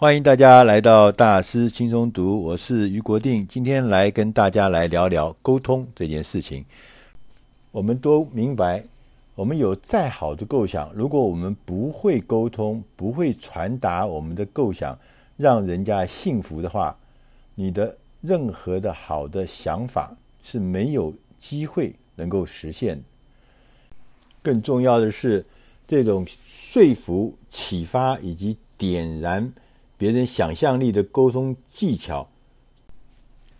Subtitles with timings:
[0.00, 6.64] 欢迎大家来到大师轻松读，我是余国定，今天来跟大家来聊聊沟通这件事情。
[7.70, 8.82] 我们都明白，
[9.34, 14.98] 我们有再好的构想，如果我们不会沟通，不会传达我们的构想，
[15.36, 16.96] 让人家信服的话，
[17.54, 23.02] 你的任何的好的想法是没有机会能够实现。
[24.42, 25.44] 更重要的是，
[25.86, 29.52] 这种说服、启发以及点燃。
[30.00, 32.26] 别人想象力的沟通技巧，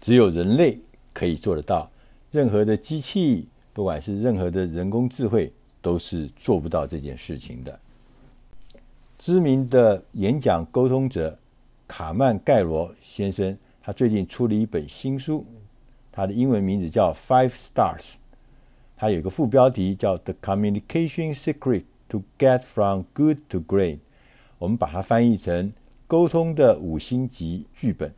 [0.01, 0.81] 只有人类
[1.13, 1.91] 可以做得到。
[2.31, 7.79] 任何的机器，不管是任何的人工智慧，都是做不到这件事情的。
[9.19, 11.39] 知名的演讲沟通者
[11.87, 15.45] 卡曼盖罗先生，他最近出了一本新书，
[16.11, 18.15] 他的英文名字叫《Five Stars》，
[18.97, 23.97] 他有一个副标题叫《The Communication Secret to Get from Good to Great》，
[24.57, 25.75] 我们把它翻译成。
[26.11, 28.13] 沟通的五星级剧本，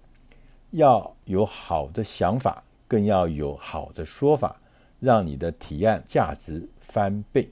[0.71, 4.59] 要有好的想法，更要有好的说法，
[4.99, 7.47] 让你的提案价值翻倍。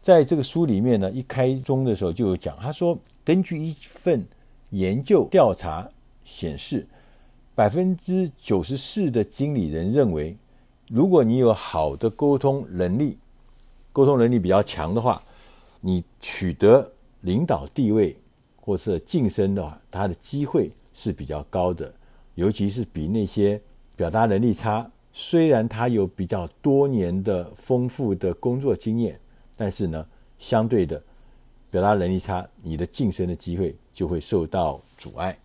[0.00, 4.24] 在这个书里面呢，一开宗的时候就有讲，他说，根据一份
[4.68, 5.90] 研究调查
[6.22, 6.86] 显示，
[7.56, 10.36] 百分之九十四的经理人认为，
[10.88, 13.18] 如果你有好的沟通能力，
[13.92, 15.20] 沟通能力比较强的话，
[15.80, 16.92] 你取得
[17.22, 18.16] 领导地位。
[18.70, 21.92] 或是晋升的话，他的机会是比较高的，
[22.36, 23.60] 尤其是比那些
[23.96, 29.18] 表达能力差，虽然他有比较多年的丰富的工作经验，
[29.56, 30.06] 但是呢，
[30.38, 31.02] 相对的
[31.68, 35.36] 表达能力差，你的晋升的机会就会受到阻碍。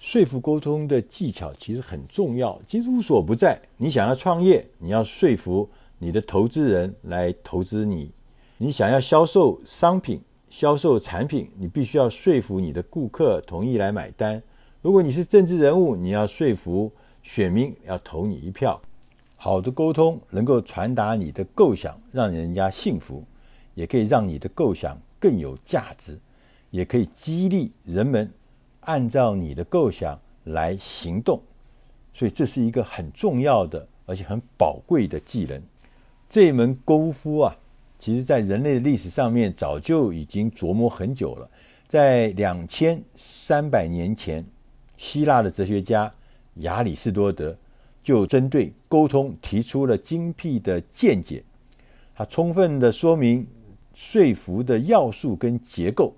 [0.00, 3.56] 说服沟通的技巧其实很重要，其实无所不在。
[3.76, 8.10] 你想要创业，你要说服你的投资人来投资你；
[8.58, 10.20] 你想要销售商品。
[10.50, 14.42] 销售产品，你必须要说服你的顾客同意来买单。
[14.82, 18.78] 如果你是政治人物，你要说服选民要投你一票。
[19.36, 23.24] 好的沟通能够传达你的构想，让人家信服，
[23.74, 26.18] 也可以让你的构想更有价值，
[26.70, 28.28] 也可以激励人们
[28.80, 31.40] 按照你的构想来行动。
[32.12, 35.62] 所以这是一个很重要的，而且很宝贵的技能。
[36.28, 37.56] 这门功夫啊。
[38.00, 41.46] 其实，在人类的历史上面，早就已经琢磨很久了。
[41.86, 44.42] 在两千三百年前，
[44.96, 46.10] 希腊的哲学家
[46.54, 47.54] 亚里士多德
[48.02, 51.44] 就针对沟通提出了精辟的见解。
[52.14, 53.46] 他充分的说明
[53.92, 56.14] 说服的要素跟结构。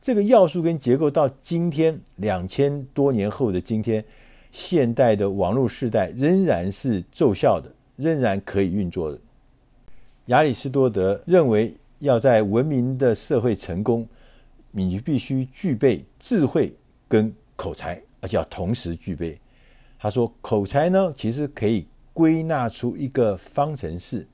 [0.00, 4.02] 这个要素跟结构到今天两千多年后的今天，
[4.50, 9.18] 现代的网络时代仍然是奏效的，仍然可以运作的。
[10.28, 14.06] 亚里士多德认为，要在文明的社会成功，
[14.70, 16.74] 你就必须具备智慧
[17.08, 19.40] 跟口才，而且要同时具备。
[19.98, 24.26] 他说，口才呢，其实可以归纳出一个方程式，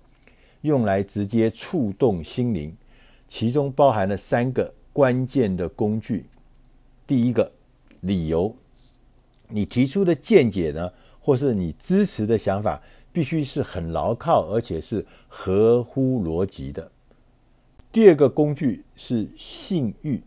[0.63, 2.77] 用来直接触动心灵，
[3.29, 6.27] 其中包含了三个关键的工具。
[7.07, 7.53] 第一个，
[8.01, 8.53] 理由，
[9.47, 10.91] 你提出的见解呢，
[11.21, 12.83] 或是你支持的想法。
[13.15, 16.91] 必须是很牢靠，而且是合乎逻辑的。
[17.93, 20.21] 第二个工具是信誉、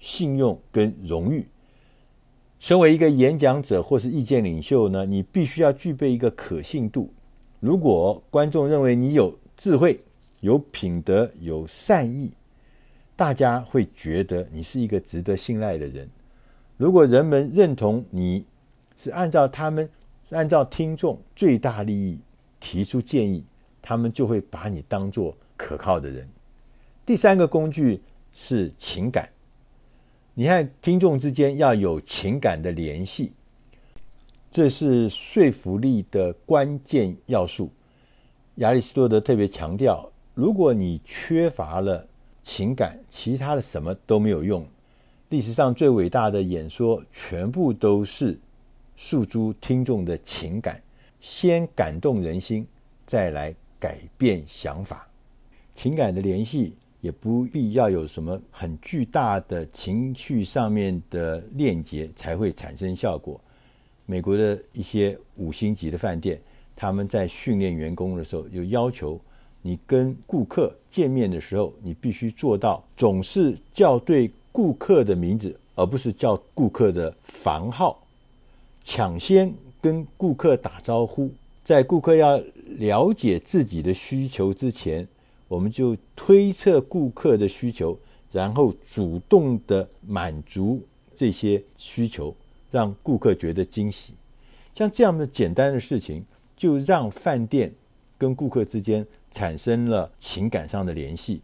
[0.00, 1.46] 信用跟荣誉。
[2.58, 7.08] 身为一个演讲者或是意见领袖呢，你必须要具备一个可信度。
[7.60, 10.00] 如果观众认为你有智慧、
[10.40, 12.32] 有品德、有善意，
[13.14, 16.10] 大家会觉得你是一个值得信赖的人。
[16.76, 18.44] 如果人们认同你
[18.96, 19.88] 是按照他们。
[20.30, 22.18] 按照听众最大利益
[22.60, 23.42] 提出建议，
[23.80, 26.28] 他们就会把你当做可靠的人。
[27.06, 28.02] 第三个工具
[28.32, 29.26] 是情感，
[30.34, 33.32] 你看听众之间要有情感的联系，
[34.50, 37.70] 这是说服力的关键要素。
[38.56, 42.06] 亚里士多德特别强调，如果你缺乏了
[42.42, 44.66] 情感，其他的什么都没有用。
[45.30, 48.38] 历史上最伟大的演说，全部都是。
[49.00, 50.82] 诉诸听众的情感，
[51.20, 52.66] 先感动人心，
[53.06, 55.06] 再来改变想法。
[55.72, 63.40] 情感的联系也不必要有什么很巨大的情绪上面的链接才会产生效果。
[64.04, 66.40] 美国的一些五星级的饭店，
[66.74, 69.18] 他们在训练员工的时候，有要求
[69.62, 78.04] 你跟顾客见面的时候，你必须做到总是叫对顾客的名字，而不是叫顾客的房号。
[78.90, 81.30] 抢先跟顾客打招呼，
[81.62, 82.42] 在顾客要
[82.78, 85.06] 了解自己的需求之前，
[85.46, 87.98] 我们就推测顾客的需求，
[88.32, 90.82] 然后主动的满足
[91.14, 92.34] 这些需求，
[92.70, 94.14] 让顾客觉得惊喜。
[94.74, 96.24] 像这样的简单的事情，
[96.56, 97.70] 就让饭店
[98.16, 101.42] 跟顾客之间产生了情感上的联系，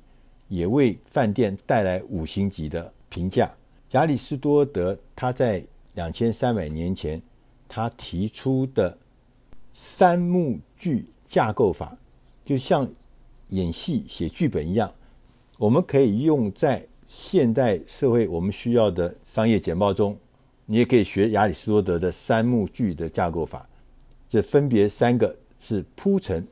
[0.48, 3.54] 也为饭店带来五星级的评价。
[3.90, 5.62] 亚里士多德他在
[5.92, 7.20] 两千三百年前，
[7.74, 8.96] 他提出的
[9.72, 11.98] 三幕剧架构法，
[12.44, 12.88] 就像
[13.48, 14.94] 演戏写剧本一样，
[15.58, 20.16] 我们可以用在现代社会我们需要的商业简报中。
[20.66, 23.68] 你也可以学亚里士多德的三幕剧的架构法，
[24.28, 26.46] 这分别三个是铺陈，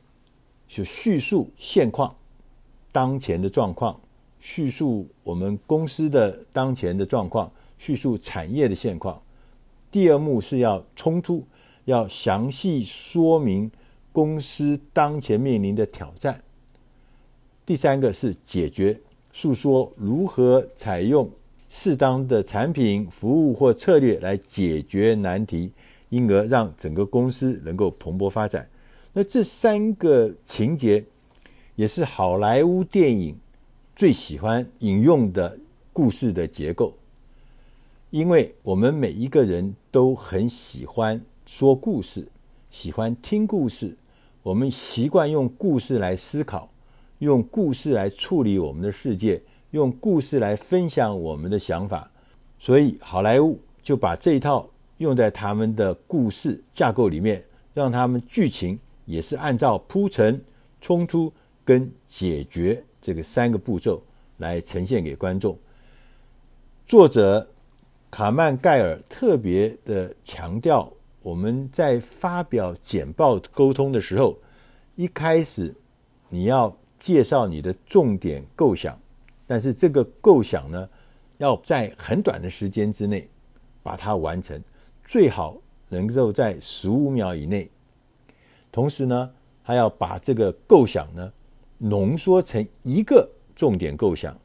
[0.66, 2.12] 就叙述现况、
[2.90, 4.00] 当前的状况，
[4.40, 7.48] 叙述我们公司的当前的状况，
[7.78, 9.22] 叙述产业的现况。
[9.92, 11.46] 第二幕是要冲突，
[11.84, 13.70] 要详细说明
[14.10, 16.42] 公司当前面临的挑战。
[17.66, 18.98] 第三个是解决，
[19.34, 21.30] 诉说如何采用
[21.68, 25.70] 适当的产品、服务或策略来解决难题，
[26.08, 28.66] 因而让整个公司能够蓬勃发展。
[29.12, 31.04] 那这三个情节
[31.76, 33.36] 也是好莱坞电影
[33.94, 35.58] 最喜欢引用的
[35.92, 36.94] 故事的结构。
[38.08, 42.26] 因为我们每一个人都很喜欢说故事，
[42.70, 43.94] 喜欢听故事，
[44.42, 46.66] 我们习惯用故事来思考，
[47.18, 49.40] 用故事来处理我们的世界，
[49.72, 52.10] 用故事来分享我们的想法。
[52.58, 54.66] 所以好莱坞就把这一套
[54.96, 57.44] 用在他们的故事架构里面，
[57.74, 60.42] 让他们剧情也是按照铺陈、
[60.80, 61.30] 冲突
[61.66, 64.02] 跟解决这个三个步骤
[64.38, 65.54] 来呈现给观众。
[66.86, 67.46] 作者。
[68.12, 70.92] 卡曼盖尔特别的强调，
[71.22, 74.36] 我们在发表简报沟通的时候，
[74.96, 75.74] 一开始
[76.28, 79.00] 你要介绍你的重点构想，
[79.46, 80.86] 但是这个构想呢，
[81.38, 83.26] 要在很短的时间之内
[83.82, 84.62] 把它完成，
[85.02, 85.56] 最好
[85.88, 87.70] 能够在十五秒以内。
[88.70, 89.30] 同时呢，
[89.62, 91.32] 还要把这个构想呢
[91.78, 93.26] 浓缩成一个
[93.56, 94.38] 重点构想，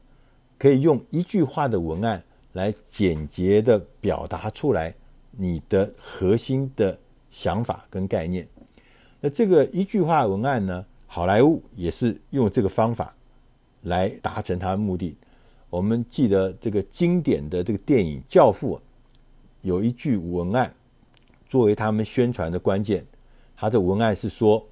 [0.58, 2.24] 可以用一句话的文案。
[2.58, 4.92] 来简洁的表达出来
[5.30, 6.98] 你的核心的
[7.30, 8.46] 想法跟概念。
[9.20, 13.14] 那这个一句话文案呢，好莱坞也是用这个方法
[13.82, 15.16] 来达成它的目的。
[15.70, 18.76] 我们记得这个经典的这个电影《教父》
[19.62, 20.74] 有一句文案
[21.46, 23.06] 作为他们宣传的关键，
[23.56, 24.66] 他的文案是说：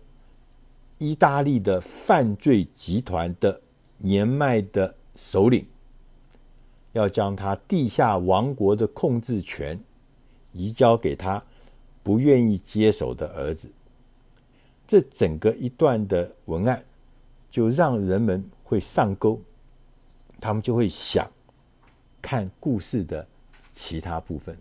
[0.99, 3.61] 意大利的犯罪集团的
[3.99, 5.65] 年迈的首领。
[6.97, 9.79] 要将他地下王国的控制权
[10.53, 11.43] 移交给他
[12.03, 13.71] 不愿意接手的儿子。
[14.87, 16.83] 这整个一段的文案
[17.51, 19.39] 就让人们会上钩，
[20.41, 21.31] 他们就会想
[22.23, 23.27] 看故事的
[23.75, 24.57] 其他部分。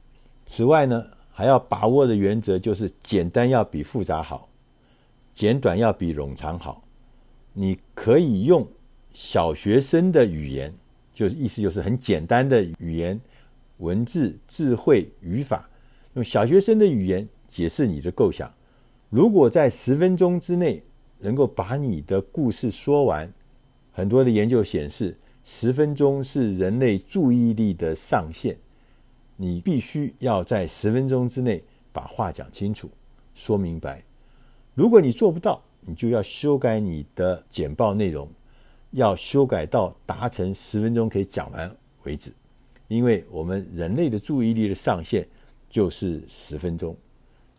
[0.46, 4.50] 此外呢，还要把握的原则就是：简单要比复杂好，
[5.34, 6.84] 简短要比冗长好。
[7.54, 8.68] 你可以用
[9.14, 10.74] 小学生的语言。
[11.15, 13.19] 就是意思就是很简单的语言、
[13.77, 15.67] 文字、智慧、语法，
[16.13, 18.53] 用小学生的语言解释你的构想。
[19.09, 20.83] 如果在十分钟之内
[21.19, 23.31] 能够把你的故事说完，
[23.94, 28.57] 很多的研究显示，十分钟是人类注意力的上限。
[29.38, 32.89] 你必须要在十分钟之内把话讲清楚、
[33.34, 34.03] 说明白。
[34.74, 38.29] 如果你做不到，你就要修改你的简报内容。
[38.96, 41.70] 要修改到达成十分钟可以讲完
[42.04, 42.32] 为止，
[42.88, 45.28] 因为我们人类的注意力的上限
[45.70, 46.96] 就是十分钟。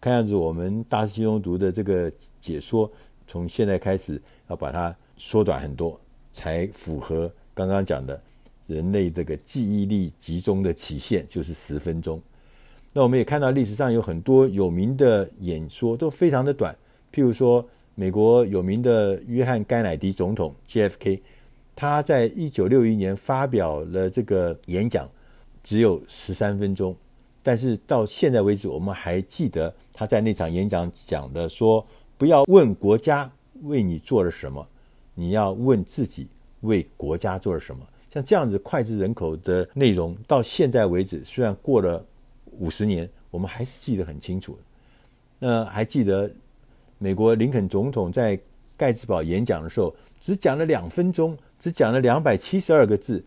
[0.01, 2.91] 看样子我们大师轻松读的这个解说，
[3.27, 6.01] 从现在开始要把它缩短很多，
[6.33, 8.19] 才符合刚刚讲的
[8.67, 12.19] 人类这个记忆力集中的期限就是十分钟。
[12.95, 16.75] 那我们也看到历史上有很多有名的演说都非常的短，
[17.13, 17.69] 譬如说。
[17.99, 21.19] 美国有名的约翰·甘乃迪总统 （JFK），
[21.75, 25.09] 他在一九六一年发表了这个演讲，
[25.65, 26.95] 只有十三分钟，
[27.43, 31.83] 但是到现在为止，我们还记得他在那场演讲讲的说
[32.19, 34.69] ：“不要问国家为你做了什么，
[35.15, 36.29] 你要问自己
[36.61, 42.05] 为国家做了什么。”像这样子脍炙人口的内容，到现在为止，虽然过了
[42.59, 44.59] 五十年，我们还是记得很清楚。
[45.39, 46.31] 那还记得？
[46.99, 48.39] 美国林肯总统在
[48.77, 53.25] 盖茨堡演讲的时候，只讲了两分钟，只讲了两百七十二个字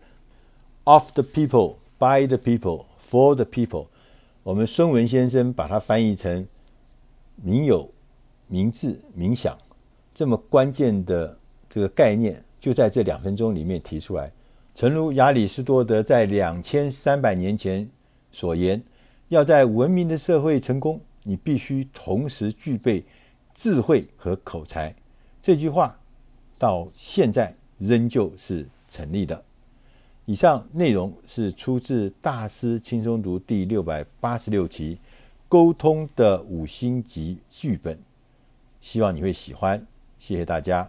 [0.84, 3.86] ：“Of the people, by the people, for the people。”
[4.42, 6.46] 我们孙文先生把它翻译成
[7.36, 7.90] “民有、
[8.48, 9.56] 民治、民享”，
[10.14, 11.36] 这么关键的
[11.68, 14.32] 这个概念，就在这两分钟里面提出来。
[14.74, 17.88] 诚如亚里士多德在两千三百年前
[18.32, 18.82] 所言，
[19.28, 23.04] 要在文明的社会成功，你必须同时具备
[23.60, 24.94] 智慧和口才。
[25.42, 25.94] 这句话
[26.58, 29.44] 到现在仍旧是成立的。
[30.24, 34.96] 以上内容是出自《大师轻松读》第六百八十六期
[35.46, 37.94] 《沟通的五星级剧本》，
[38.80, 39.86] 希望你会喜欢。
[40.18, 40.88] 谢谢大家。